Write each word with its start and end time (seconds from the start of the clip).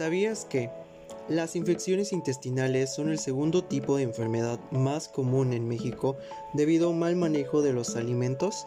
¿Sabías 0.00 0.46
que 0.46 0.70
las 1.28 1.56
infecciones 1.56 2.14
intestinales 2.14 2.94
son 2.94 3.10
el 3.10 3.18
segundo 3.18 3.64
tipo 3.64 3.98
de 3.98 4.04
enfermedad 4.04 4.58
más 4.70 5.08
común 5.08 5.52
en 5.52 5.68
México 5.68 6.16
debido 6.54 6.86
a 6.86 6.90
un 6.92 6.98
mal 6.98 7.16
manejo 7.16 7.60
de 7.60 7.74
los 7.74 7.96
alimentos? 7.96 8.64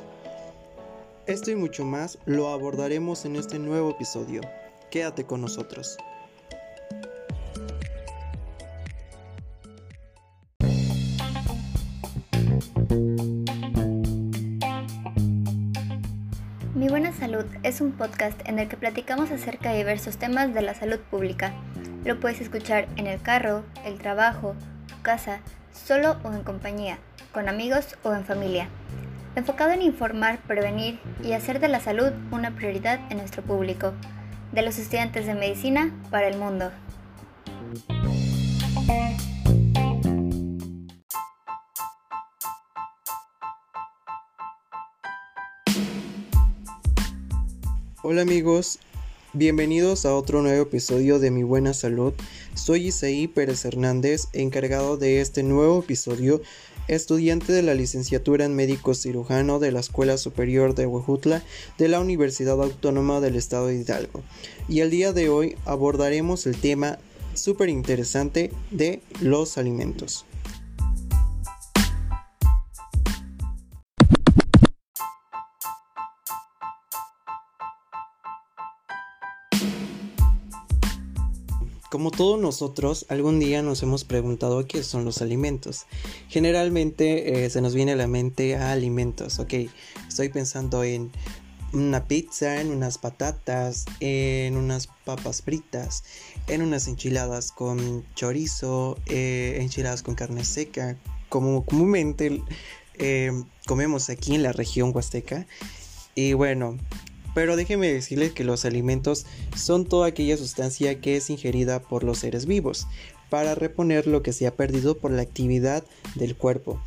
Esto 1.26 1.50
y 1.50 1.56
mucho 1.56 1.86
más 1.86 2.20
lo 2.28 2.50
abordaremos 2.50 3.26
en 3.26 3.36
este 3.36 3.58
nuevo 3.58 3.90
episodio. 3.90 4.42
Quédate 4.92 5.26
con 5.26 5.42
nosotros. 5.42 5.98
Salud 17.34 17.50
es 17.64 17.82
un 17.82 17.94
podcast 17.94 18.40
en 18.48 18.60
el 18.60 18.68
que 18.68 18.78
platicamos 18.78 19.32
acerca 19.32 19.72
de 19.72 19.80
diversos 19.80 20.18
temas 20.18 20.54
de 20.54 20.62
la 20.62 20.76
salud 20.76 21.00
pública. 21.00 21.52
Lo 22.06 22.20
puedes 22.20 22.40
escuchar 22.40 22.88
en 22.96 23.08
el 23.08 23.20
carro, 23.20 23.64
el 23.84 23.98
trabajo, 23.98 24.54
tu 24.88 25.02
casa, 25.02 25.40
solo 25.72 26.18
o 26.24 26.32
en 26.32 26.44
compañía, 26.44 27.00
con 27.32 27.50
amigos 27.50 27.98
o 28.04 28.14
en 28.14 28.24
familia. 28.24 28.68
Enfocado 29.36 29.72
en 29.72 29.82
informar, 29.82 30.42
prevenir 30.46 31.00
y 31.24 31.34
hacer 31.34 31.60
de 31.60 31.70
la 31.70 31.80
salud 31.80 32.12
una 32.30 32.52
prioridad 32.52 33.00
en 33.10 33.18
nuestro 33.18 33.42
público. 33.42 33.94
De 34.52 34.62
los 34.62 34.78
estudiantes 34.78 35.26
de 35.26 35.34
medicina 35.34 35.92
para 36.12 36.28
el 36.28 36.38
mundo. 36.38 36.70
Hola 48.06 48.24
amigos, 48.24 48.80
bienvenidos 49.32 50.06
a 50.06 50.14
otro 50.14 50.42
nuevo 50.42 50.64
episodio 50.64 51.20
de 51.20 51.32
Mi 51.32 51.44
Buena 51.44 51.74
Salud. 51.74 52.12
Soy 52.54 52.88
Isaí 52.88 53.30
Pérez 53.30 53.64
Hernández, 53.64 54.28
encargado 54.34 54.98
de 54.98 55.22
este 55.22 55.42
nuevo 55.42 55.80
episodio, 55.80 56.42
estudiante 56.90 57.54
de 57.54 57.64
la 57.64 57.76
licenciatura 57.76 58.44
en 58.44 58.58
médico 58.58 58.94
cirujano 58.94 59.60
de 59.60 59.72
la 59.72 59.80
Escuela 59.80 60.18
Superior 60.18 60.76
de 60.76 60.86
Huejutla 60.86 61.44
de 61.78 61.88
la 61.88 62.02
Universidad 62.02 62.62
Autónoma 62.62 63.22
del 63.22 63.38
Estado 63.38 63.68
de 63.68 63.76
Hidalgo. 63.76 64.22
Y 64.68 64.82
el 64.82 64.90
día 64.90 65.14
de 65.14 65.30
hoy 65.30 65.56
abordaremos 65.64 66.46
el 66.46 66.58
tema 66.58 67.00
súper 67.36 67.70
interesante 67.70 68.52
de 68.70 69.02
los 69.22 69.58
alimentos. 69.58 70.26
Todos 82.16 82.40
nosotros, 82.40 83.06
algún 83.10 83.40
día 83.40 83.62
nos 83.62 83.82
hemos 83.84 84.04
preguntado 84.04 84.66
qué 84.66 84.84
son 84.84 85.06
los 85.06 85.22
alimentos. 85.22 85.86
Generalmente 86.30 87.46
eh, 87.46 87.50
se 87.50 87.62
nos 87.62 87.74
viene 87.74 87.94
a 87.94 87.96
la 87.96 88.08
mente 88.08 88.56
a 88.56 88.72
alimentos, 88.72 89.40
ok, 89.40 89.54
estoy 90.08 90.30
pensando 90.30 90.84
en 90.84 91.12
una 91.74 92.08
pizza, 92.08 92.62
en 92.62 92.72
unas 92.72 93.00
patatas, 93.00 93.86
en 94.00 94.58
unas 94.58 94.88
papas 95.06 95.42
fritas, 95.42 96.04
en 96.48 96.62
unas 96.62 96.88
enchiladas 96.88 97.52
con 97.52 98.06
chorizo, 98.16 98.98
eh, 99.08 99.58
enchiladas 99.60 100.04
con 100.04 100.14
carne 100.14 100.46
seca, 100.46 100.98
como 101.30 101.66
comúnmente 101.66 102.44
eh, 103.00 103.32
comemos 103.66 104.10
aquí 104.12 104.36
en 104.36 104.44
la 104.44 104.52
región 104.52 104.92
huasteca. 104.94 105.48
Y 106.14 106.34
bueno, 106.34 106.78
pero 107.34 107.56
déjeme 107.56 107.92
decirles 107.92 108.32
que 108.32 108.44
los 108.44 108.66
alimentos 108.66 109.26
son 109.56 109.86
toda 109.86 110.08
aquella 110.08 110.38
sustancia 110.38 111.02
que 111.02 111.18
es 111.18 111.30
ingerida 111.30 111.82
por 111.82 112.04
los 112.04 112.20
seres 112.20 112.46
vivos 112.46 112.88
para 113.30 113.56
reponer 113.56 114.06
lo 114.06 114.22
que 114.22 114.34
se 114.34 114.46
ha 114.46 114.56
perdido 114.56 114.98
por 114.98 115.12
la 115.12 115.24
actividad 115.24 115.84
del 116.16 116.36
cuerpo. 116.36 116.80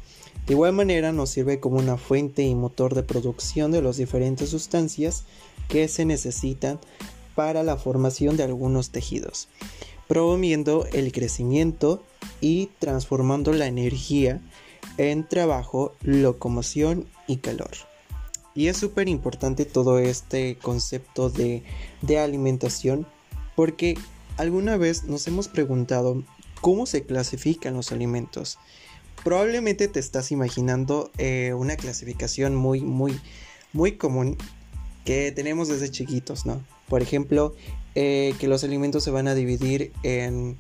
De 0.47 0.53
igual 0.53 0.73
manera 0.75 1.13
nos 1.13 1.31
sirve 1.31 1.59
como 1.59 1.79
una 1.79 1.97
fuente 1.97 2.43
y 2.43 2.55
motor 2.55 2.95
de 2.95 3.03
producción 3.03 3.73
de 3.73 3.83
las 3.83 3.97
diferentes 3.97 4.51
sustancias 4.51 5.25
que 5.69 5.89
se 5.89 6.05
necesitan 6.05 6.79
para 7.35 7.65
la 7.65 7.77
formación 7.77 8.37
de 8.37 8.45
algunos 8.45 8.91
tejidos, 8.91 9.49
promoviendo 10.07 10.87
el 10.93 11.11
crecimiento 11.11 12.05
y 12.41 12.71
transformando 12.79 13.53
la 13.53 13.67
energía 13.67 14.41
en 14.99 15.27
trabajo, 15.27 15.95
locomoción 16.03 17.07
y 17.27 17.39
calor. 17.39 17.96
Y 18.57 18.69
es 18.69 18.79
súper 18.79 19.09
importante 19.09 19.67
todo 19.67 19.99
este 19.99 20.57
concepto 20.57 21.29
de, 21.29 21.63
alimentación 22.19 23.07
porque 23.55 23.97
alguna 24.39 24.79
vez 24.79 25.05
nos 25.05 25.27
hemos 25.29 25.49
preguntado 25.49 26.25
cómo 26.63 26.87
se 26.87 27.05
clasifican 27.05 27.75
los 27.75 27.93
alimentos. 27.93 28.59
Probablemente 29.23 29.89
te 29.89 30.01
estás 30.01 30.33
imaginando 30.33 31.11
eh, 31.19 31.53
una 31.55 31.77
clasificación 31.77 32.57
muy, 32.57 32.81
muy, 32.81 33.21
muy 33.75 33.93
común 33.93 34.39
que 35.05 35.33
tenemos 35.33 35.69
desde 35.69 35.91
chiquitos, 35.91 36.47
¿no? 36.47 36.65
Por 36.89 37.03
ejemplo, 37.03 37.55
eh, 37.95 38.35
que 38.41 38.49
los 38.49 38.65
alimentos 38.65 39.05
se 39.05 39.11
van 39.11 39.29
a 39.29 39.35
dividir 39.35 39.93
en, 40.03 40.57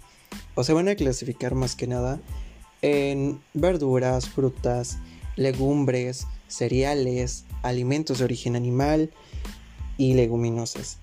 o 0.54 0.64
se 0.64 0.74
van 0.74 0.88
a 0.88 0.96
clasificar 0.96 1.54
más 1.54 1.76
que 1.76 1.86
nada, 1.86 2.20
en 2.82 3.40
verduras, 3.54 4.28
frutas, 4.28 4.98
legumbres, 5.36 6.26
cereales, 6.48 7.44
alimentos 7.62 8.18
de 8.18 8.24
origen 8.24 8.56
animal 8.56 9.10
y 9.98 10.14
leguminosas. 10.14 10.98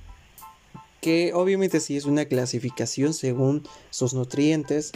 Que 1.01 1.33
obviamente 1.33 1.79
sí 1.79 1.97
es 1.97 2.05
una 2.05 2.25
clasificación 2.25 3.13
según 3.13 3.63
sus 3.89 4.13
nutrientes, 4.13 4.91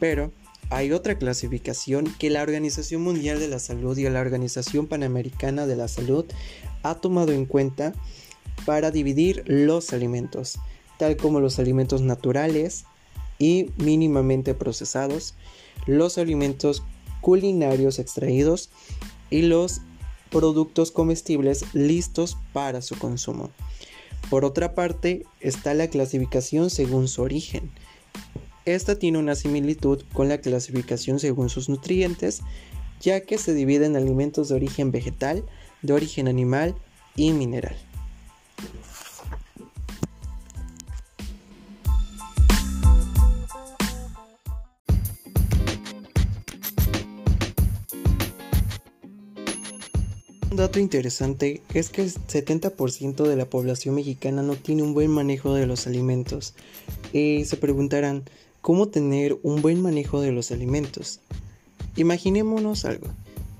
pero 0.00 0.32
hay 0.70 0.92
otra 0.92 1.16
clasificación 1.16 2.12
que 2.18 2.30
la 2.30 2.42
Organización 2.42 3.02
Mundial 3.02 3.38
de 3.38 3.48
la 3.48 3.58
Salud 3.58 3.96
y 3.96 4.08
la 4.08 4.20
Organización 4.20 4.86
Panamericana 4.86 5.66
de 5.66 5.76
la 5.76 5.88
Salud 5.88 6.24
ha 6.82 6.96
tomado 6.96 7.32
en 7.32 7.46
cuenta 7.46 7.92
para 8.66 8.90
dividir 8.90 9.42
los 9.46 9.92
alimentos, 9.92 10.58
tal 10.98 11.16
como 11.16 11.40
los 11.40 11.58
alimentos 11.58 12.00
naturales 12.02 12.84
y 13.38 13.70
mínimamente 13.76 14.54
procesados, 14.54 15.34
los 15.86 16.18
alimentos 16.18 16.82
culinarios 17.20 17.98
extraídos 17.98 18.70
y 19.30 19.42
los 19.42 19.80
productos 20.30 20.90
comestibles 20.90 21.64
listos 21.74 22.36
para 22.52 22.82
su 22.82 22.98
consumo. 22.98 23.50
Por 24.30 24.44
otra 24.44 24.74
parte, 24.74 25.24
está 25.40 25.74
la 25.74 25.88
clasificación 25.88 26.70
según 26.70 27.08
su 27.08 27.22
origen. 27.22 27.70
Esta 28.64 28.98
tiene 28.98 29.18
una 29.18 29.34
similitud 29.34 30.02
con 30.12 30.28
la 30.28 30.38
clasificación 30.38 31.20
según 31.20 31.50
sus 31.50 31.68
nutrientes, 31.68 32.40
ya 33.00 33.20
que 33.20 33.36
se 33.36 33.52
divide 33.52 33.86
en 33.86 33.96
alimentos 33.96 34.48
de 34.48 34.54
origen 34.54 34.90
vegetal, 34.90 35.44
de 35.82 35.92
origen 35.92 36.28
animal 36.28 36.74
y 37.14 37.32
mineral. 37.32 37.76
Dato 50.64 50.80
interesante 50.80 51.60
es 51.74 51.90
que 51.90 52.00
el 52.00 52.10
70% 52.10 53.28
de 53.28 53.36
la 53.36 53.44
población 53.44 53.96
mexicana 53.96 54.42
no 54.42 54.56
tiene 54.56 54.82
un 54.82 54.94
buen 54.94 55.10
manejo 55.10 55.52
de 55.52 55.66
los 55.66 55.86
alimentos. 55.86 56.54
Y 57.12 57.44
se 57.44 57.58
preguntarán, 57.58 58.22
¿cómo 58.62 58.88
tener 58.88 59.36
un 59.42 59.60
buen 59.60 59.82
manejo 59.82 60.22
de 60.22 60.32
los 60.32 60.52
alimentos? 60.52 61.20
Imaginémonos 61.96 62.86
algo. 62.86 63.08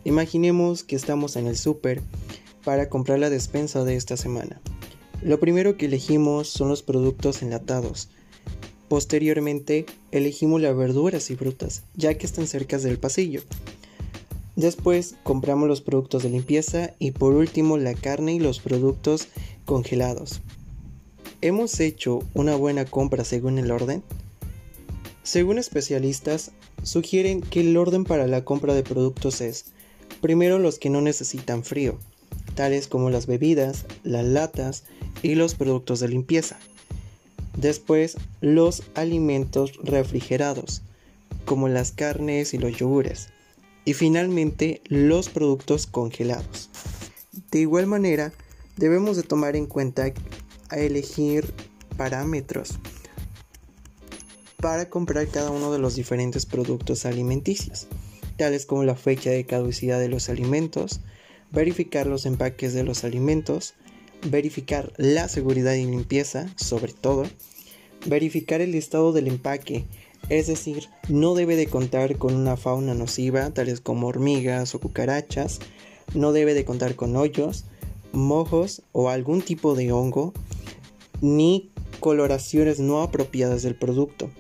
Imaginemos 0.04 0.82
que 0.82 0.96
estamos 0.96 1.36
en 1.36 1.46
el 1.46 1.58
súper 1.58 2.00
para 2.64 2.88
comprar 2.88 3.18
la 3.18 3.28
despensa 3.28 3.84
de 3.84 3.96
esta 3.96 4.16
semana. 4.16 4.58
Lo 5.20 5.38
primero 5.38 5.76
que 5.76 5.84
elegimos 5.84 6.48
son 6.48 6.70
los 6.70 6.82
productos 6.82 7.42
enlatados. 7.42 8.08
Posteriormente 8.88 9.84
elegimos 10.10 10.62
las 10.62 10.74
verduras 10.74 11.28
y 11.30 11.36
frutas, 11.36 11.82
ya 11.96 12.14
que 12.14 12.24
están 12.24 12.46
cerca 12.46 12.78
del 12.78 12.96
pasillo. 12.96 13.42
Después 14.56 15.16
compramos 15.24 15.68
los 15.68 15.80
productos 15.80 16.22
de 16.22 16.30
limpieza 16.30 16.94
y 17.00 17.10
por 17.10 17.34
último 17.34 17.76
la 17.76 17.94
carne 17.94 18.34
y 18.34 18.38
los 18.38 18.60
productos 18.60 19.26
congelados. 19.64 20.42
¿Hemos 21.40 21.80
hecho 21.80 22.20
una 22.34 22.54
buena 22.54 22.84
compra 22.84 23.24
según 23.24 23.58
el 23.58 23.72
orden? 23.72 24.04
Según 25.24 25.58
especialistas, 25.58 26.52
sugieren 26.84 27.40
que 27.40 27.62
el 27.62 27.76
orden 27.76 28.04
para 28.04 28.28
la 28.28 28.44
compra 28.44 28.74
de 28.74 28.84
productos 28.84 29.40
es 29.40 29.66
primero 30.20 30.58
los 30.60 30.78
que 30.78 30.88
no 30.88 31.00
necesitan 31.00 31.64
frío, 31.64 31.98
tales 32.54 32.86
como 32.86 33.10
las 33.10 33.26
bebidas, 33.26 33.86
las 34.04 34.24
latas 34.24 34.84
y 35.22 35.34
los 35.34 35.56
productos 35.56 35.98
de 35.98 36.08
limpieza. 36.08 36.58
Después 37.56 38.16
los 38.40 38.84
alimentos 38.94 39.72
refrigerados, 39.82 40.82
como 41.44 41.68
las 41.68 41.90
carnes 41.90 42.54
y 42.54 42.58
los 42.58 42.76
yogures 42.76 43.33
y 43.84 43.94
finalmente 43.94 44.82
los 44.86 45.28
productos 45.28 45.86
congelados. 45.86 46.70
De 47.50 47.60
igual 47.60 47.86
manera, 47.86 48.32
debemos 48.76 49.16
de 49.16 49.22
tomar 49.22 49.56
en 49.56 49.66
cuenta 49.66 50.12
a 50.69 50.78
elegir 50.78 51.52
parámetros 51.96 52.78
para 54.56 54.88
comprar 54.88 55.28
cada 55.28 55.50
uno 55.50 55.72
de 55.72 55.78
los 55.78 55.94
diferentes 55.94 56.46
productos 56.46 57.04
alimenticios, 57.04 57.86
tales 58.38 58.66
como 58.66 58.84
la 58.84 58.96
fecha 58.96 59.31
de 59.31 59.44
caducidad 59.44 60.00
de 60.00 60.08
los 60.08 60.28
alimentos, 60.28 61.00
verificar 61.52 62.06
los 62.06 62.25
empaques 62.25 62.72
de 62.72 62.82
los 62.82 63.04
alimentos, 63.04 63.75
verificar 64.26 64.92
la 64.96 65.28
seguridad 65.28 65.75
y 65.75 65.84
limpieza, 65.84 66.48
sobre 66.56 66.92
todo, 66.92 67.26
verificar 68.06 68.60
el 68.60 68.74
estado 68.74 69.12
del 69.12 69.28
empaque, 69.28 69.84
es 70.28 70.46
decir, 70.46 70.88
no 71.08 71.34
debe 71.34 71.56
de 71.56 71.66
contar 71.66 72.16
con 72.16 72.34
una 72.34 72.56
fauna 72.56 72.94
nociva, 72.94 73.50
tales 73.50 73.80
como 73.80 74.06
hormigas 74.08 74.74
o 74.74 74.80
cucarachas, 74.80 75.60
no 76.14 76.32
debe 76.32 76.54
de 76.54 76.64
contar 76.64 76.94
con 76.96 77.16
hoyos, 77.16 77.64
mojos 78.12 78.82
o 78.92 79.10
algún 79.10 79.42
tipo 79.42 79.74
de 79.74 79.92
hongo, 79.92 80.32
ni 81.20 81.70
coloraciones 82.00 82.80
no 82.80 83.02
apropiadas 83.02 83.62
del 83.62 83.74
producto. 83.74 84.30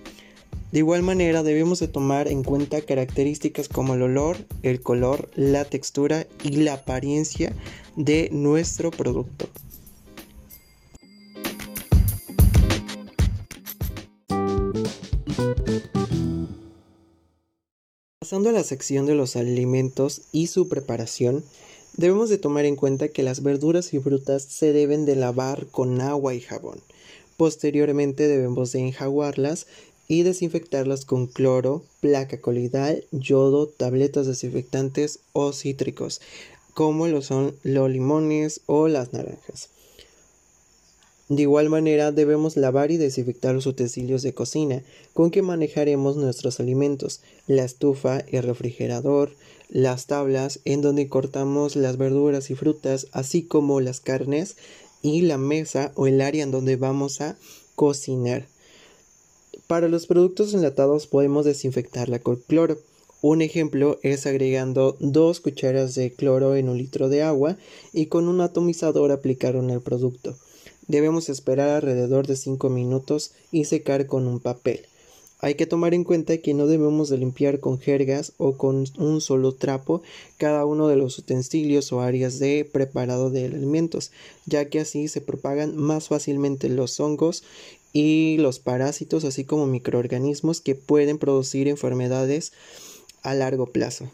De 0.72 0.80
igual 0.80 1.02
manera 1.02 1.42
debemos 1.42 1.78
de 1.78 1.86
tomar 1.86 2.26
en 2.26 2.42
cuenta 2.42 2.80
características 2.80 3.68
como 3.68 3.94
el 3.94 4.02
olor, 4.02 4.36
el 4.62 4.80
color, 4.80 5.30
la 5.36 5.64
textura 5.64 6.26
y 6.42 6.56
la 6.56 6.74
apariencia 6.74 7.54
de 7.96 8.28
nuestro 8.32 8.90
producto. 8.90 9.48
Pasando 18.24 18.48
a 18.48 18.52
la 18.52 18.64
sección 18.64 19.04
de 19.04 19.14
los 19.14 19.36
alimentos 19.36 20.22
y 20.32 20.46
su 20.46 20.66
preparación, 20.66 21.44
debemos 21.98 22.30
de 22.30 22.38
tomar 22.38 22.64
en 22.64 22.74
cuenta 22.74 23.08
que 23.08 23.22
las 23.22 23.42
verduras 23.42 23.92
y 23.92 23.98
frutas 23.98 24.44
se 24.44 24.72
deben 24.72 25.04
de 25.04 25.14
lavar 25.14 25.66
con 25.66 26.00
agua 26.00 26.32
y 26.32 26.40
jabón. 26.40 26.80
Posteriormente 27.36 28.26
debemos 28.26 28.72
de 28.72 28.78
enjaguarlas 28.78 29.66
y 30.08 30.22
desinfectarlas 30.22 31.04
con 31.04 31.26
cloro, 31.26 31.82
placa 32.00 32.40
colidal, 32.40 33.04
yodo, 33.10 33.66
tabletas 33.66 34.26
desinfectantes 34.26 35.18
o 35.34 35.52
cítricos, 35.52 36.22
como 36.72 37.08
lo 37.08 37.20
son 37.20 37.54
los 37.62 37.90
limones 37.90 38.62
o 38.64 38.88
las 38.88 39.12
naranjas. 39.12 39.68
De 41.28 41.42
igual 41.42 41.70
manera 41.70 42.12
debemos 42.12 42.56
lavar 42.56 42.90
y 42.90 42.98
desinfectar 42.98 43.54
los 43.54 43.66
utensilios 43.66 44.22
de 44.22 44.34
cocina 44.34 44.82
con 45.14 45.30
que 45.30 45.40
manejaremos 45.40 46.16
nuestros 46.16 46.60
alimentos, 46.60 47.22
la 47.46 47.64
estufa, 47.64 48.20
el 48.20 48.42
refrigerador, 48.42 49.32
las 49.70 50.06
tablas 50.06 50.60
en 50.66 50.82
donde 50.82 51.08
cortamos 51.08 51.76
las 51.76 51.96
verduras 51.96 52.50
y 52.50 52.54
frutas, 52.54 53.06
así 53.12 53.42
como 53.42 53.80
las 53.80 54.00
carnes 54.00 54.56
y 55.00 55.22
la 55.22 55.38
mesa 55.38 55.92
o 55.94 56.06
el 56.06 56.20
área 56.20 56.42
en 56.42 56.50
donde 56.50 56.76
vamos 56.76 57.22
a 57.22 57.38
cocinar. 57.74 58.46
Para 59.66 59.88
los 59.88 60.06
productos 60.06 60.52
enlatados 60.52 61.06
podemos 61.06 61.46
desinfectarla 61.46 62.18
con 62.18 62.36
cloro. 62.36 62.78
Un 63.22 63.40
ejemplo 63.40 63.98
es 64.02 64.26
agregando 64.26 64.98
dos 65.00 65.40
cucharas 65.40 65.94
de 65.94 66.12
cloro 66.12 66.54
en 66.54 66.68
un 66.68 66.76
litro 66.76 67.08
de 67.08 67.22
agua 67.22 67.56
y 67.94 68.06
con 68.06 68.28
un 68.28 68.42
atomizador 68.42 69.10
aplicar 69.10 69.56
en 69.56 69.70
el 69.70 69.80
producto. 69.80 70.36
Debemos 70.86 71.28
esperar 71.28 71.70
alrededor 71.70 72.26
de 72.26 72.36
5 72.36 72.68
minutos 72.68 73.32
y 73.50 73.64
secar 73.64 74.06
con 74.06 74.26
un 74.26 74.40
papel. 74.40 74.86
Hay 75.40 75.56
que 75.56 75.66
tomar 75.66 75.92
en 75.92 76.04
cuenta 76.04 76.38
que 76.38 76.54
no 76.54 76.66
debemos 76.66 77.10
de 77.10 77.18
limpiar 77.18 77.60
con 77.60 77.78
jergas 77.78 78.32
o 78.38 78.56
con 78.56 78.84
un 78.96 79.20
solo 79.20 79.52
trapo 79.52 80.02
cada 80.38 80.64
uno 80.64 80.88
de 80.88 80.96
los 80.96 81.18
utensilios 81.18 81.92
o 81.92 82.00
áreas 82.00 82.38
de 82.38 82.64
preparado 82.64 83.28
de 83.28 83.44
alimentos, 83.46 84.10
ya 84.46 84.70
que 84.70 84.80
así 84.80 85.06
se 85.08 85.20
propagan 85.20 85.76
más 85.76 86.08
fácilmente 86.08 86.70
los 86.70 86.98
hongos 86.98 87.44
y 87.92 88.38
los 88.38 88.58
parásitos, 88.58 89.24
así 89.24 89.44
como 89.44 89.66
microorganismos 89.66 90.62
que 90.62 90.74
pueden 90.74 91.18
producir 91.18 91.68
enfermedades 91.68 92.52
a 93.22 93.34
largo 93.34 93.66
plazo. 93.66 94.10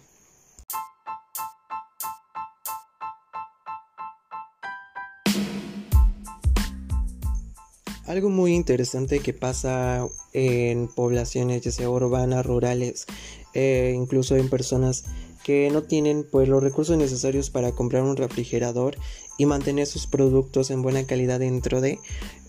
Algo 8.11 8.29
muy 8.29 8.55
interesante 8.55 9.21
que 9.21 9.33
pasa 9.33 10.05
en 10.33 10.89
poblaciones, 10.89 11.63
ya 11.63 11.71
sea 11.71 11.89
urbanas, 11.89 12.45
rurales, 12.45 13.07
eh, 13.55 13.95
incluso 13.97 14.35
en 14.35 14.51
personas 14.51 15.05
que 15.45 15.71
no 15.71 15.85
tienen 15.85 16.27
pues 16.29 16.49
los 16.49 16.61
recursos 16.61 16.99
necesarios 16.99 17.51
para 17.51 17.71
comprar 17.71 18.03
un 18.03 18.17
refrigerador 18.17 18.97
y 19.39 19.47
mantener 19.47 19.87
sus 19.87 20.09
productos 20.09 20.73
en 20.73 20.83
buena 20.83 21.07
calidad 21.07 21.39
dentro 21.39 21.81
de 21.81 22.01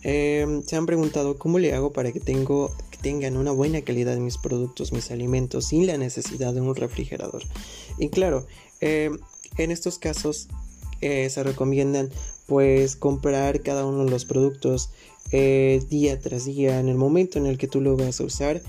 eh, 0.01 0.63
se 0.65 0.75
han 0.75 0.87
preguntado 0.87 1.37
cómo 1.37 1.59
le 1.59 1.75
hago 1.75 1.93
para 1.93 2.11
que, 2.11 2.19
tengo, 2.19 2.75
tengan 3.03 3.37
una 3.37 3.51
buena 3.51 3.83
calidad 3.83 4.17
mis 4.17 4.39
productos 4.39 4.91
mis 4.91 5.11
alimentos 5.11 5.65
sin 5.65 5.85
la 5.85 5.95
necesidad 5.95 6.55
de 6.55 6.61
un 6.61 6.75
refrigerador 6.75 7.43
y 7.99 8.09
claro 8.09 8.47
eh, 8.81 9.11
en 9.57 9.69
estos 9.69 9.99
casos 9.99 10.47
se 11.01 11.43
recomiendan 11.43 12.11
pues 12.45 12.95
comprar 12.95 13.61
cada 13.61 13.85
uno 13.85 14.03
de 14.03 14.11
los 14.11 14.25
productos 14.25 14.91
eh, 15.31 15.81
día 15.89 16.19
tras 16.19 16.45
día 16.45 16.79
en 16.79 16.89
el 16.89 16.95
momento 16.95 17.37
en 17.39 17.45
el 17.45 17.57
que 17.57 17.67
tú 17.67 17.81
lo 17.81 17.95
vas 17.97 18.19
a 18.19 18.23
usar 18.23 18.61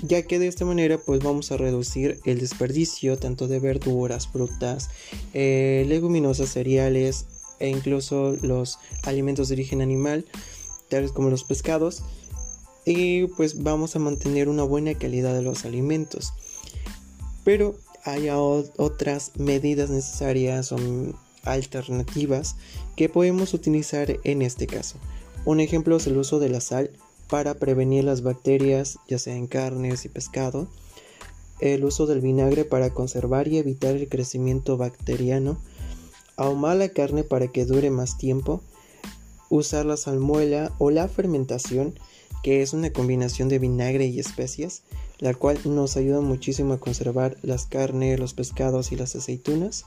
ya 0.00 0.22
que 0.22 0.38
de 0.38 0.46
esta 0.46 0.64
manera 0.64 0.98
pues 0.98 1.20
vamos 1.20 1.52
a 1.52 1.56
reducir 1.56 2.20
el 2.24 2.38
desperdicio 2.38 3.18
tanto 3.18 3.48
de 3.48 3.60
verduras, 3.60 4.28
frutas, 4.28 4.90
eh, 5.34 5.84
leguminosas, 5.88 6.50
cereales 6.50 7.26
e 7.58 7.68
incluso 7.68 8.36
los 8.42 8.78
alimentos 9.04 9.48
de 9.48 9.54
origen 9.54 9.82
animal, 9.82 10.24
tales 10.88 11.12
como 11.12 11.30
los 11.30 11.44
pescados, 11.44 12.02
y 12.84 13.26
pues 13.28 13.62
vamos 13.62 13.94
a 13.94 14.00
mantener 14.00 14.48
una 14.48 14.64
buena 14.64 14.94
calidad 14.94 15.34
de 15.34 15.42
los 15.42 15.64
alimentos. 15.64 16.32
Pero 17.44 17.76
hay 18.04 18.28
otras 18.30 19.32
medidas 19.36 19.90
necesarias 19.90 20.72
o 20.72 20.78
alternativas 21.44 22.56
que 22.96 23.08
podemos 23.08 23.54
utilizar 23.54 24.18
en 24.24 24.42
este 24.42 24.66
caso. 24.66 24.96
Un 25.44 25.58
ejemplo 25.58 25.96
es 25.96 26.06
el 26.06 26.16
uso 26.16 26.38
de 26.38 26.48
la 26.48 26.60
sal 26.60 26.90
para 27.28 27.54
prevenir 27.54 28.04
las 28.04 28.22
bacterias, 28.22 28.98
ya 29.08 29.18
sea 29.18 29.34
en 29.34 29.48
carnes 29.48 30.04
y 30.04 30.08
pescado. 30.08 30.68
El 31.60 31.84
uso 31.84 32.06
del 32.06 32.20
vinagre 32.20 32.64
para 32.64 32.90
conservar 32.90 33.48
y 33.48 33.58
evitar 33.58 33.96
el 33.96 34.08
crecimiento 34.08 34.76
bacteriano. 34.76 35.58
Ahumar 36.36 36.76
la 36.76 36.90
carne 36.90 37.24
para 37.24 37.48
que 37.48 37.64
dure 37.64 37.90
más 37.90 38.18
tiempo. 38.18 38.62
Usar 39.48 39.84
la 39.84 39.96
salmuela 39.96 40.72
o 40.78 40.90
la 40.90 41.08
fermentación, 41.08 41.98
que 42.44 42.62
es 42.62 42.72
una 42.72 42.92
combinación 42.92 43.48
de 43.48 43.58
vinagre 43.58 44.06
y 44.06 44.20
especias, 44.20 44.82
la 45.18 45.34
cual 45.34 45.58
nos 45.64 45.96
ayuda 45.96 46.20
muchísimo 46.20 46.74
a 46.74 46.80
conservar 46.80 47.36
las 47.42 47.66
carnes, 47.66 48.18
los 48.18 48.32
pescados 48.32 48.92
y 48.92 48.96
las 48.96 49.16
aceitunas. 49.16 49.86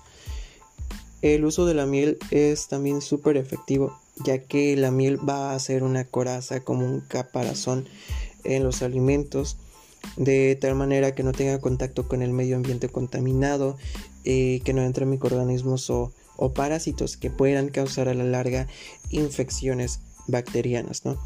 El 1.25 1.43
uso 1.43 1.65
de 1.65 1.73
la 1.73 1.87
miel 1.87 2.19
es 2.29 2.67
también 2.67 3.01
súper 3.01 3.35
efectivo 3.35 3.97
ya 4.23 4.37
que 4.43 4.77
la 4.77 4.91
miel 4.91 5.17
va 5.27 5.55
a 5.55 5.59
ser 5.59 5.81
una 5.81 6.05
coraza 6.05 6.59
como 6.59 6.85
un 6.85 7.01
caparazón 7.01 7.87
en 8.43 8.63
los 8.63 8.83
alimentos 8.83 9.57
de 10.17 10.55
tal 10.55 10.75
manera 10.75 11.15
que 11.15 11.23
no 11.23 11.31
tenga 11.31 11.59
contacto 11.59 12.07
con 12.07 12.21
el 12.21 12.31
medio 12.31 12.55
ambiente 12.55 12.89
contaminado, 12.89 13.75
y 14.23 14.59
que 14.59 14.73
no 14.73 14.83
entren 14.83 15.09
microorganismos 15.09 15.89
o, 15.89 16.13
o, 16.37 16.53
parásitos 16.53 17.17
que 17.17 17.31
puedan 17.31 17.69
causar 17.69 18.07
a 18.07 18.13
la 18.13 18.23
larga 18.23 18.67
infecciones 19.09 20.01
bacterianas, 20.27 21.05
¿no? 21.05 21.17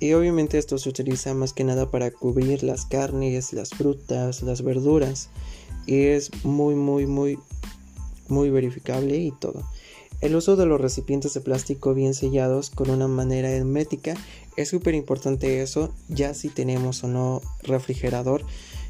Y 0.00 0.14
obviamente 0.14 0.56
esto 0.56 0.78
se 0.78 0.88
utiliza 0.88 1.34
más 1.34 1.52
que 1.52 1.64
nada 1.64 1.90
para 1.90 2.10
cubrir 2.10 2.62
las 2.62 2.86
carnes, 2.86 3.52
las 3.52 3.70
frutas, 3.70 4.42
las 4.42 4.62
verduras 4.62 5.28
y 5.86 6.06
es 6.06 6.30
muy 6.44 6.74
muy 6.74 7.06
muy 7.06 7.38
muy 8.28 8.50
verificable 8.50 9.16
y 9.16 9.32
todo. 9.32 9.64
El 10.20 10.34
uso 10.34 10.56
de 10.56 10.66
los 10.66 10.80
recipientes 10.80 11.34
de 11.34 11.40
plástico 11.40 11.94
bien 11.94 12.14
sellados 12.14 12.70
con 12.70 12.90
una 12.90 13.06
manera 13.06 13.50
hermética 13.50 14.14
es 14.56 14.68
súper 14.68 14.94
importante 14.94 15.62
eso, 15.62 15.94
ya 16.08 16.34
si 16.34 16.48
tenemos 16.48 17.04
o 17.04 17.08
no 17.08 17.40
refrigerador, 17.62 18.44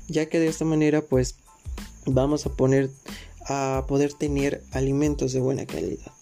ya 0.08 0.26
que 0.26 0.40
de 0.40 0.48
esta 0.48 0.64
manera 0.64 1.02
pues 1.02 1.36
vamos 2.06 2.46
a 2.46 2.50
poner 2.50 2.90
a 3.46 3.84
poder 3.88 4.12
tener 4.12 4.62
alimentos 4.72 5.32
de 5.32 5.40
buena 5.40 5.66
calidad. 5.66 6.12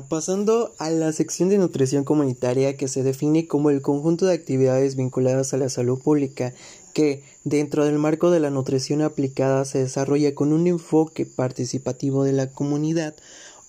Pasando 0.00 0.74
a 0.78 0.90
la 0.90 1.12
sección 1.12 1.48
de 1.50 1.58
nutrición 1.58 2.04
comunitaria 2.04 2.76
que 2.76 2.88
se 2.88 3.02
define 3.02 3.46
como 3.46 3.68
el 3.68 3.82
conjunto 3.82 4.24
de 4.24 4.34
actividades 4.34 4.96
vinculadas 4.96 5.52
a 5.52 5.58
la 5.58 5.68
salud 5.68 6.00
pública 6.00 6.54
que, 6.94 7.22
dentro 7.44 7.84
del 7.84 7.98
marco 7.98 8.30
de 8.30 8.40
la 8.40 8.50
nutrición 8.50 9.02
aplicada, 9.02 9.64
se 9.64 9.78
desarrolla 9.78 10.34
con 10.34 10.52
un 10.52 10.66
enfoque 10.66 11.26
participativo 11.26 12.24
de 12.24 12.32
la 12.32 12.48
comunidad, 12.48 13.14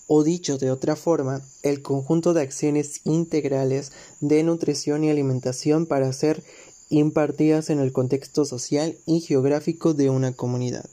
o 0.07 0.23
dicho 0.23 0.57
de 0.57 0.71
otra 0.71 0.95
forma, 0.95 1.41
el 1.61 1.81
conjunto 1.81 2.33
de 2.33 2.41
acciones 2.41 3.01
integrales 3.03 3.91
de 4.21 4.43
nutrición 4.43 5.03
y 5.03 5.09
alimentación 5.09 5.85
para 5.85 6.11
ser 6.13 6.43
impartidas 6.89 7.69
en 7.69 7.79
el 7.79 7.91
contexto 7.91 8.45
social 8.45 8.97
y 9.05 9.21
geográfico 9.21 9.93
de 9.93 10.09
una 10.09 10.33
comunidad. 10.33 10.85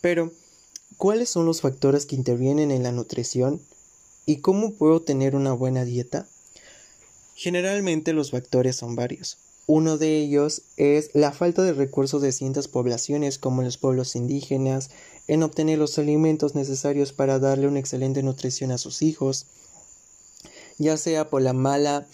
Pero, 0.00 0.32
¿cuáles 0.96 1.28
son 1.28 1.46
los 1.46 1.60
factores 1.60 2.06
que 2.06 2.16
intervienen 2.16 2.70
en 2.70 2.82
la 2.82 2.92
nutrición 2.92 3.60
y 4.26 4.38
cómo 4.38 4.74
puedo 4.74 5.00
tener 5.00 5.34
una 5.36 5.52
buena 5.52 5.84
dieta? 5.84 6.26
Generalmente 7.36 8.12
los 8.12 8.32
factores 8.32 8.76
son 8.76 8.96
varios. 8.96 9.38
Uno 9.68 9.98
de 9.98 10.18
ellos 10.18 10.62
es 10.76 11.10
la 11.12 11.32
falta 11.32 11.62
de 11.62 11.72
recursos 11.72 12.22
de 12.22 12.32
ciertas 12.32 12.68
poblaciones 12.68 13.38
como 13.38 13.62
los 13.62 13.78
pueblos 13.78 14.14
indígenas 14.14 14.90
en 15.26 15.42
obtener 15.42 15.78
los 15.78 15.98
alimentos 15.98 16.54
necesarios 16.54 17.12
para 17.12 17.38
darle 17.38 17.66
una 17.66 17.80
excelente 17.80 18.22
nutrición 18.22 18.70
a 18.70 18.78
sus 18.78 19.02
hijos, 19.02 19.46
ya 20.78 20.96
sea 20.96 21.30
por 21.30 21.42
la 21.42 21.52
mala 21.52 22.06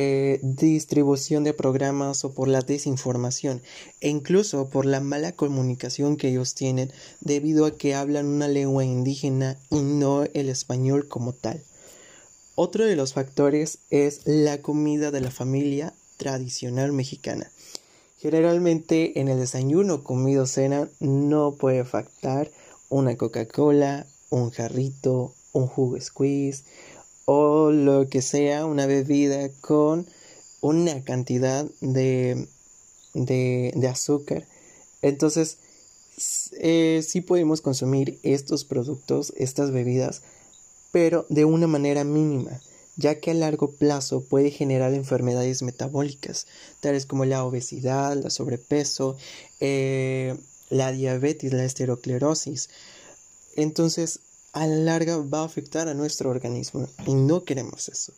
eh, 0.00 0.38
distribución 0.42 1.42
de 1.42 1.52
programas 1.52 2.24
o 2.24 2.32
por 2.32 2.46
la 2.46 2.60
desinformación 2.60 3.62
e 4.00 4.08
incluso 4.08 4.68
por 4.68 4.86
la 4.86 5.00
mala 5.00 5.32
comunicación 5.32 6.16
que 6.16 6.28
ellos 6.28 6.54
tienen 6.54 6.92
debido 7.20 7.66
a 7.66 7.76
que 7.76 7.96
hablan 7.96 8.26
una 8.26 8.46
lengua 8.46 8.84
indígena 8.84 9.58
y 9.70 9.82
no 9.82 10.22
el 10.22 10.50
español 10.50 11.08
como 11.08 11.32
tal. 11.32 11.64
Otro 12.54 12.84
de 12.84 12.94
los 12.94 13.12
factores 13.12 13.78
es 13.90 14.20
la 14.24 14.62
comida 14.62 15.10
de 15.10 15.20
la 15.20 15.32
familia 15.32 15.92
tradicional 16.16 16.92
mexicana. 16.92 17.50
Generalmente 18.18 19.18
en 19.18 19.26
el 19.26 19.40
desayuno, 19.40 20.04
comido, 20.04 20.46
cena 20.46 20.88
no 21.00 21.56
puede 21.56 21.84
faltar 21.84 22.52
una 22.88 23.16
Coca-Cola, 23.16 24.06
un 24.30 24.50
jarrito, 24.52 25.34
un 25.52 25.66
jugo 25.66 26.00
squeeze 26.00 26.62
o 27.30 27.70
lo 27.70 28.08
que 28.08 28.22
sea, 28.22 28.64
una 28.64 28.86
bebida 28.86 29.50
con 29.60 30.06
una 30.62 31.04
cantidad 31.04 31.66
de, 31.82 32.48
de, 33.12 33.86
azúcar. 33.86 34.46
Entonces, 35.02 35.58
eh, 36.52 37.04
sí 37.06 37.20
podemos 37.20 37.60
consumir 37.60 38.18
estos 38.22 38.64
productos, 38.64 39.34
estas 39.36 39.72
bebidas, 39.72 40.22
pero 40.90 41.26
de 41.28 41.44
una 41.44 41.66
manera 41.66 42.02
mínima, 42.02 42.62
ya 42.96 43.20
que 43.20 43.32
a 43.32 43.34
largo 43.34 43.72
plazo 43.72 44.22
puede 44.22 44.50
generar 44.50 44.94
enfermedades 44.94 45.60
metabólicas, 45.60 46.46
tales 46.80 47.04
como 47.04 47.26
la 47.26 47.44
obesidad, 47.44 48.16
la 48.16 48.30
sobrepeso, 48.30 49.18
eh, 49.60 50.34
la 50.70 50.92
diabetes, 50.92 51.52
la 51.52 51.66
esteroesclerosis. 51.66 52.70
Entonces, 53.54 54.20
a 54.58 54.66
la 54.66 54.76
larga 54.76 55.16
va 55.18 55.40
a 55.40 55.44
afectar 55.44 55.88
a 55.88 55.94
nuestro 55.94 56.30
organismo 56.30 56.88
y 57.06 57.14
no 57.14 57.44
queremos 57.44 57.88
eso. 57.88 58.12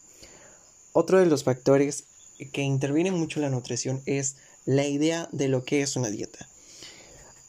Otro 0.93 1.19
de 1.19 1.27
los 1.27 1.45
factores 1.45 2.05
que 2.53 2.63
interviene 2.63 3.11
mucho 3.11 3.39
en 3.39 3.43
la 3.43 3.51
nutrición 3.51 4.03
es 4.07 4.37
la 4.65 4.87
idea 4.87 5.29
de 5.33 5.49
lo 5.49 5.65
que 5.65 5.83
es 5.83 5.97
una 5.97 6.09
dieta. 6.09 6.49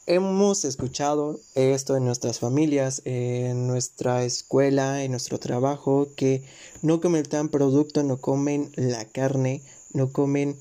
Hemos 0.08 0.66
escuchado 0.66 1.40
esto 1.56 1.96
en 1.96 2.04
nuestras 2.04 2.40
familias, 2.40 3.02
en 3.06 3.68
nuestra 3.68 4.26
escuela, 4.26 5.04
en 5.04 5.12
nuestro 5.12 5.40
trabajo, 5.40 6.10
que 6.16 6.44
no 6.82 7.00
comen 7.00 7.24
tan 7.24 7.48
producto, 7.50 8.04
no 8.04 8.20
comen 8.20 8.72
la 8.76 9.06
carne, 9.06 9.62
no 9.94 10.12
comen 10.12 10.58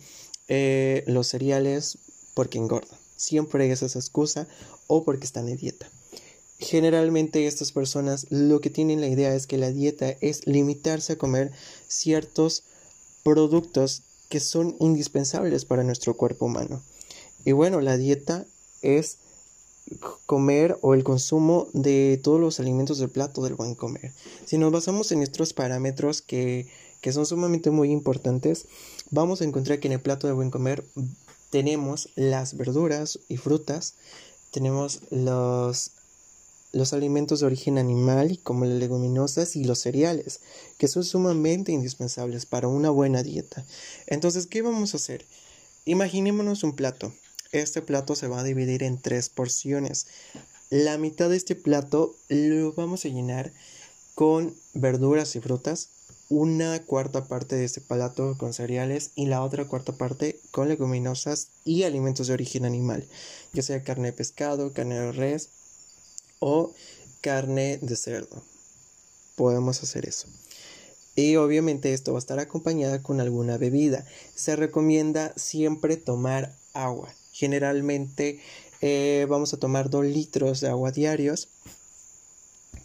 eh, 0.46 1.02
los 1.06 1.26
cereales 1.26 1.98
porque 2.34 2.58
engordan. 2.58 2.98
Siempre 3.16 3.70
es 3.72 3.82
esa 3.82 3.98
excusa 3.98 4.46
o 4.86 5.04
porque 5.04 5.24
están 5.24 5.48
en 5.48 5.56
dieta. 5.56 5.90
Generalmente 6.60 7.46
estas 7.46 7.72
personas 7.72 8.26
lo 8.28 8.60
que 8.60 8.68
tienen 8.68 9.00
la 9.00 9.08
idea 9.08 9.34
es 9.34 9.46
que 9.46 9.56
la 9.56 9.70
dieta 9.70 10.14
es 10.20 10.46
limitarse 10.46 11.14
a 11.14 11.18
comer 11.18 11.52
ciertos 11.88 12.64
productos 13.22 14.02
que 14.28 14.40
son 14.40 14.76
indispensables 14.78 15.64
para 15.64 15.84
nuestro 15.84 16.14
cuerpo 16.16 16.44
humano. 16.44 16.82
Y 17.46 17.52
bueno, 17.52 17.80
la 17.80 17.96
dieta 17.96 18.44
es 18.82 19.16
comer 20.26 20.78
o 20.82 20.92
el 20.92 21.02
consumo 21.02 21.68
de 21.72 22.20
todos 22.22 22.38
los 22.38 22.60
alimentos 22.60 22.98
del 22.98 23.08
plato 23.08 23.42
del 23.42 23.54
buen 23.54 23.74
comer. 23.74 24.12
Si 24.44 24.58
nos 24.58 24.70
basamos 24.70 25.10
en 25.12 25.22
estos 25.22 25.54
parámetros 25.54 26.20
que, 26.20 26.68
que 27.00 27.12
son 27.12 27.24
sumamente 27.24 27.70
muy 27.70 27.90
importantes, 27.90 28.66
vamos 29.10 29.40
a 29.40 29.44
encontrar 29.44 29.80
que 29.80 29.88
en 29.88 29.94
el 29.94 30.00
plato 30.00 30.26
del 30.26 30.36
buen 30.36 30.50
comer 30.50 30.84
tenemos 31.48 32.10
las 32.14 32.56
verduras 32.56 33.18
y 33.28 33.38
frutas, 33.38 33.94
tenemos 34.52 35.00
los, 35.10 35.92
los 36.72 36.92
alimentos 36.92 37.40
de 37.40 37.46
origen 37.46 37.78
animal 37.78 38.38
como 38.42 38.64
las 38.64 38.78
leguminosas 38.78 39.56
y 39.56 39.64
los 39.64 39.80
cereales, 39.80 40.40
que 40.78 40.88
son 40.88 41.04
sumamente 41.04 41.72
indispensables 41.72 42.46
para 42.46 42.68
una 42.68 42.90
buena 42.90 43.22
dieta. 43.22 43.64
Entonces, 44.06 44.46
¿qué 44.46 44.62
vamos 44.62 44.94
a 44.94 44.98
hacer? 44.98 45.24
Imaginémonos 45.84 46.62
un 46.62 46.76
plato. 46.76 47.12
Este 47.52 47.82
plato 47.82 48.14
se 48.14 48.28
va 48.28 48.40
a 48.40 48.44
dividir 48.44 48.82
en 48.82 49.00
tres 49.00 49.28
porciones. 49.28 50.06
La 50.70 50.98
mitad 50.98 51.28
de 51.28 51.36
este 51.36 51.56
plato 51.56 52.14
lo 52.28 52.72
vamos 52.72 53.04
a 53.04 53.08
llenar 53.08 53.52
con 54.14 54.54
verduras 54.74 55.34
y 55.34 55.40
frutas, 55.40 55.88
una 56.28 56.80
cuarta 56.84 57.24
parte 57.24 57.56
de 57.56 57.64
este 57.64 57.80
plato 57.80 58.36
con 58.38 58.52
cereales 58.52 59.10
y 59.16 59.26
la 59.26 59.42
otra 59.42 59.64
cuarta 59.66 59.92
parte 59.92 60.38
con 60.52 60.68
leguminosas 60.68 61.48
y 61.64 61.82
alimentos 61.82 62.28
de 62.28 62.34
origen 62.34 62.64
animal, 62.64 63.04
ya 63.52 63.62
sea 63.62 63.82
carne 63.82 64.08
de 64.08 64.12
pescado, 64.12 64.72
carne 64.72 64.96
de 64.96 65.10
res 65.10 65.48
o 66.40 66.74
carne 67.20 67.78
de 67.80 67.96
cerdo. 67.96 68.42
Podemos 69.36 69.82
hacer 69.82 70.06
eso. 70.06 70.26
Y 71.14 71.36
obviamente 71.36 71.92
esto 71.92 72.12
va 72.12 72.18
a 72.18 72.20
estar 72.20 72.38
acompañada 72.38 73.02
con 73.02 73.20
alguna 73.20 73.58
bebida. 73.58 74.04
Se 74.34 74.56
recomienda 74.56 75.32
siempre 75.36 75.96
tomar 75.96 76.56
agua. 76.72 77.14
Generalmente 77.32 78.40
eh, 78.80 79.26
vamos 79.28 79.52
a 79.52 79.58
tomar 79.58 79.90
2 79.90 80.06
litros 80.06 80.60
de 80.60 80.68
agua 80.68 80.92
diarios. 80.92 81.48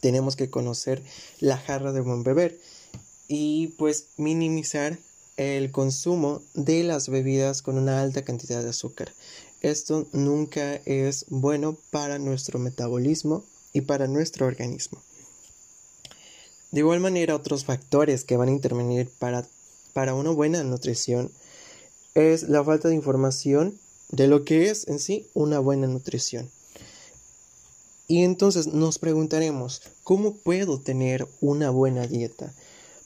Tenemos 0.01 0.35
que 0.35 0.49
conocer 0.49 1.01
la 1.39 1.57
jarra 1.57 1.91
de 1.91 2.01
buen 2.01 2.23
beber 2.23 2.59
y 3.27 3.69
pues 3.77 4.07
minimizar 4.17 4.99
el 5.37 5.71
consumo 5.71 6.41
de 6.53 6.83
las 6.83 7.09
bebidas 7.09 7.61
con 7.61 7.77
una 7.77 8.01
alta 8.01 8.23
cantidad 8.23 8.63
de 8.63 8.69
azúcar. 8.69 9.13
Esto 9.61 10.07
nunca 10.13 10.75
es 10.85 11.25
bueno 11.29 11.77
para 11.91 12.19
nuestro 12.19 12.59
metabolismo 12.59 13.43
y 13.73 13.81
para 13.81 14.07
nuestro 14.07 14.45
organismo. 14.45 15.01
De 16.71 16.79
igual 16.79 16.99
manera, 16.99 17.35
otros 17.35 17.65
factores 17.65 18.23
que 18.23 18.37
van 18.37 18.49
a 18.49 18.51
intervenir 18.51 19.09
para, 19.19 19.47
para 19.93 20.13
una 20.13 20.31
buena 20.31 20.63
nutrición 20.63 21.31
es 22.13 22.43
la 22.43 22.63
falta 22.63 22.89
de 22.89 22.95
información 22.95 23.79
de 24.09 24.27
lo 24.27 24.43
que 24.43 24.69
es 24.69 24.87
en 24.87 24.99
sí 24.99 25.27
una 25.33 25.59
buena 25.59 25.87
nutrición. 25.87 26.49
Y 28.07 28.23
entonces 28.23 28.67
nos 28.67 28.99
preguntaremos, 28.99 29.81
¿cómo 30.03 30.35
puedo 30.35 30.79
tener 30.79 31.27
una 31.41 31.71
buena 31.71 32.05
dieta? 32.05 32.53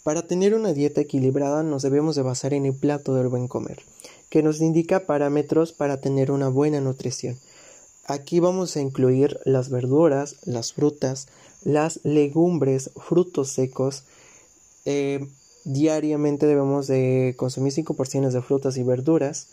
Para 0.04 0.22
tener 0.22 0.54
una 0.54 0.74
dieta 0.74 1.02
equilibrada 1.02 1.64
nos 1.64 1.82
debemos 1.82 2.16
de 2.16 2.22
basar 2.22 2.54
en 2.54 2.66
el 2.66 2.74
plato 2.74 3.16
del 3.16 3.28
buen 3.28 3.48
comer, 3.48 3.84
que 4.30 4.44
nos 4.44 4.62
indica 4.62 5.06
parámetros 5.06 5.74
para 5.74 6.00
tener 6.00 6.32
una 6.32 6.50
buena 6.50 6.80
nutrición. 6.80 7.38
Aquí 8.06 8.40
vamos 8.40 8.76
a 8.76 8.82
incluir 8.82 9.40
las 9.46 9.70
verduras, 9.70 10.38
las 10.44 10.74
frutas, 10.74 11.28
las 11.64 12.00
legumbres, 12.04 12.92
frutos 12.96 13.50
secos. 13.50 14.04
Eh, 14.86 15.28
diariamente 15.66 16.48
debemos 16.48 16.88
de 16.88 17.36
consumir 17.38 17.72
5 17.74 17.94
porciones 17.94 18.34
de 18.34 18.42
frutas 18.42 18.78
y 18.78 18.84
verduras 18.84 19.48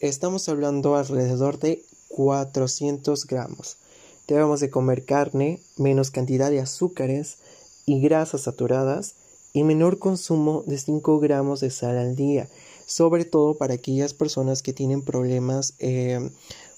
estamos 0.00 0.48
hablando 0.48 0.96
alrededor 0.96 1.58
de 1.58 1.84
400 2.08 3.26
gramos. 3.26 3.78
Debemos 4.26 4.60
de 4.60 4.70
comer 4.70 5.04
carne, 5.04 5.60
menos 5.76 6.10
cantidad 6.10 6.50
de 6.50 6.60
azúcares 6.60 7.38
y 7.86 8.00
grasas 8.00 8.42
saturadas 8.42 9.14
y 9.52 9.64
menor 9.64 9.98
consumo 9.98 10.62
de 10.66 10.78
5 10.78 11.20
gramos 11.20 11.60
de 11.60 11.70
sal 11.70 11.96
al 11.98 12.16
día, 12.16 12.48
sobre 12.86 13.24
todo 13.24 13.54
para 13.54 13.74
aquellas 13.74 14.14
personas 14.14 14.62
que 14.62 14.72
tienen 14.72 15.02
problemas 15.02 15.74
eh, 15.78 16.30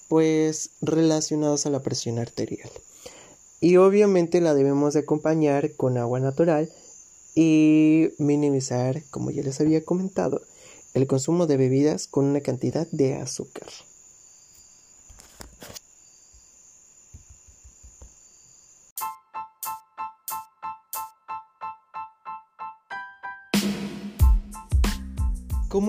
pues 0.09 0.71
relacionados 0.81 1.67
a 1.67 1.71
la 1.71 1.83
presión 1.83 2.19
arterial. 2.19 2.71
Y 3.61 3.77
obviamente 3.77 4.41
la 4.41 4.55
debemos 4.55 4.95
de 4.95 5.01
acompañar 5.01 5.73
con 5.77 5.99
agua 5.99 6.19
natural 6.19 6.73
y 7.35 8.09
minimizar, 8.19 9.03
como 9.11 9.31
ya 9.31 9.43
les 9.43 9.61
había 9.61 9.85
comentado, 9.85 10.43
el 10.95 11.07
consumo 11.07 11.47
de 11.47 11.57
bebidas 11.57 12.07
con 12.07 12.25
una 12.25 12.41
cantidad 12.41 12.89
de 12.91 13.15
azúcar. 13.15 13.69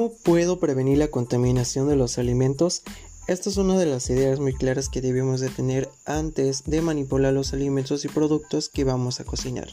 ¿Cómo 0.02 0.16
puedo 0.24 0.60
prevenir 0.60 0.98
la 0.98 1.10
contaminación 1.10 1.88
de 1.88 1.96
los 1.96 2.18
alimentos? 2.18 2.82
Esta 3.28 3.52
es 3.52 3.58
una 3.58 3.78
de 3.78 3.86
las 3.86 4.10
ideas 4.10 4.40
muy 4.40 4.56
claras 4.56 4.90
que 4.90 5.00
debemos 5.00 5.42
de 5.42 5.50
tener 5.50 5.90
antes 6.06 6.64
de 6.64 6.82
manipular 6.82 7.32
los 7.34 7.54
alimentos 7.54 8.04
y 8.04 8.08
productos 8.08 8.68
que 8.68 8.84
vamos 8.84 9.20
a 9.20 9.26
cocinar. 9.26 9.68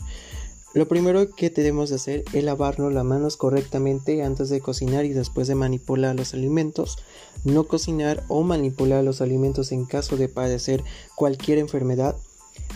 Lo 0.75 0.87
primero 0.87 1.35
que 1.35 1.49
debemos 1.49 1.93
hacer 1.93 2.25
es 2.35 2.45
lavarnos 2.45 2.93
las 2.93 3.07
manos 3.07 3.39
correctamente 3.39 4.23
antes 4.23 4.51
de 4.51 4.61
cocinar 4.61 5.07
y 5.07 5.15
después 5.15 5.49
de 5.49 5.55
manipular 5.55 6.15
los 6.15 6.35
alimentos. 6.35 6.99
No 7.45 7.65
cocinar 7.65 8.23
o 8.29 8.43
manipular 8.43 9.03
los 9.03 9.23
alimentos 9.23 9.73
en 9.73 9.87
caso 9.87 10.19
de 10.19 10.29
padecer 10.29 10.85
cualquier 11.17 11.57
enfermedad. 11.57 12.17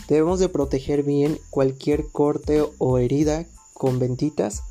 Debemos 0.07 0.39
de 0.39 0.49
proteger 0.49 1.03
bien 1.03 1.37
cualquier 1.51 2.07
corte 2.07 2.63
o 2.79 2.97
herida 2.97 3.45
con 3.75 3.99
ventitas, 3.99 4.63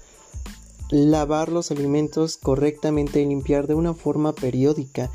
lavar 0.93 1.51
los 1.51 1.71
alimentos 1.71 2.37
correctamente 2.37 3.23
y 3.23 3.27
limpiar 3.27 3.67
de 3.67 3.75
una 3.75 3.95
forma 3.95 4.35
periódica 4.35 5.11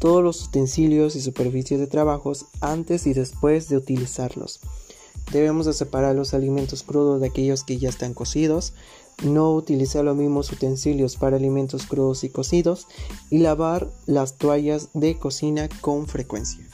todos 0.00 0.24
los 0.24 0.48
utensilios 0.48 1.14
y 1.14 1.20
superficies 1.20 1.78
de 1.78 1.86
trabajos 1.86 2.46
antes 2.60 3.06
y 3.06 3.12
después 3.12 3.68
de 3.68 3.76
utilizarlos. 3.76 4.58
Debemos 5.30 5.66
de 5.66 5.72
separar 5.72 6.16
los 6.16 6.34
alimentos 6.34 6.82
crudos 6.82 7.20
de 7.20 7.28
aquellos 7.28 7.62
que 7.62 7.78
ya 7.78 7.90
están 7.90 8.12
cocidos, 8.12 8.72
no 9.22 9.54
utilizar 9.54 10.04
los 10.04 10.16
mismos 10.16 10.50
utensilios 10.50 11.14
para 11.16 11.36
alimentos 11.36 11.86
crudos 11.86 12.24
y 12.24 12.30
cocidos 12.30 12.88
y 13.30 13.38
lavar 13.38 13.88
las 14.06 14.36
toallas 14.36 14.88
de 14.94 15.16
cocina 15.16 15.68
con 15.80 16.08
frecuencia. 16.08 16.66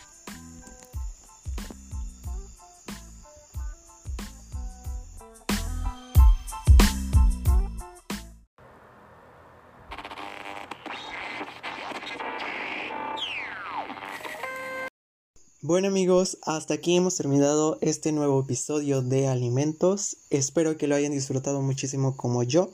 Bueno 15.76 15.88
amigos, 15.88 16.38
hasta 16.40 16.72
aquí 16.72 16.96
hemos 16.96 17.16
terminado 17.16 17.76
este 17.82 18.10
nuevo 18.10 18.40
episodio 18.40 19.02
de 19.02 19.28
alimentos. 19.28 20.16
Espero 20.30 20.78
que 20.78 20.86
lo 20.86 20.94
hayan 20.94 21.12
disfrutado 21.12 21.60
muchísimo 21.60 22.16
como 22.16 22.42
yo. 22.42 22.70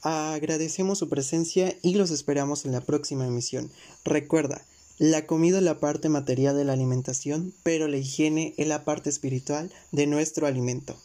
Agradecemos 0.00 0.96
su 0.96 1.10
presencia 1.10 1.76
y 1.82 1.96
los 1.96 2.10
esperamos 2.10 2.64
en 2.64 2.72
la 2.72 2.80
próxima 2.80 3.26
emisión. 3.26 3.70
Recuerda, 4.06 4.64
la 4.96 5.26
comida 5.26 5.58
es 5.58 5.64
la 5.64 5.78
parte 5.78 6.08
material 6.08 6.56
de 6.56 6.64
la 6.64 6.72
alimentación, 6.72 7.52
pero 7.62 7.88
la 7.88 7.98
higiene 7.98 8.54
es 8.56 8.68
la 8.68 8.86
parte 8.86 9.10
espiritual 9.10 9.70
de 9.92 10.06
nuestro 10.06 10.46
alimento. 10.46 10.96